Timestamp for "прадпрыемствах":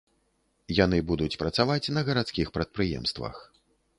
2.57-3.35